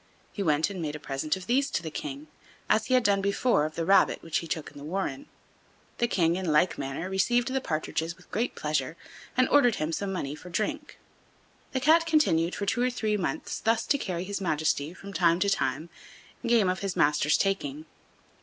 He 0.33 0.41
went 0.41 0.71
and 0.71 0.81
made 0.81 0.95
a 0.95 0.99
present 0.99 1.37
of 1.37 1.45
these 1.45 1.69
to 1.69 1.83
the 1.83 1.91
king, 1.91 2.25
as 2.67 2.87
he 2.87 2.95
had 2.95 3.03
done 3.03 3.21
before 3.21 3.65
of 3.65 3.75
the 3.75 3.85
rabbit 3.85 4.23
which 4.23 4.39
he 4.39 4.47
took 4.47 4.71
in 4.71 4.79
the 4.79 4.83
warren. 4.83 5.27
The 5.99 6.07
king, 6.07 6.35
in 6.37 6.51
like 6.51 6.75
manner, 6.79 7.07
received 7.07 7.49
the 7.53 7.61
partridges 7.61 8.17
with 8.17 8.31
great 8.31 8.55
pleasure, 8.55 8.97
and 9.37 9.47
ordered 9.49 9.75
him 9.75 9.91
some 9.91 10.11
money 10.11 10.33
for 10.33 10.49
drink. 10.49 10.97
The 11.73 11.79
Cat 11.79 12.07
continued 12.07 12.55
for 12.55 12.65
two 12.65 12.81
or 12.81 12.89
three 12.89 13.15
months 13.15 13.59
thus 13.59 13.85
to 13.85 13.97
carry 13.99 14.23
his 14.23 14.41
Majesty, 14.41 14.91
from 14.95 15.13
time 15.13 15.39
to 15.39 15.51
time, 15.51 15.91
game 16.47 16.67
of 16.67 16.79
his 16.79 16.95
master's 16.95 17.37
taking. 17.37 17.85